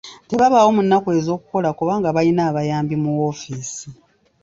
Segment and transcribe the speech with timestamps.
[0.29, 3.89] Tebabaawo mu nnaku ez'okukola kubanga balina abayambi mu woofiisi.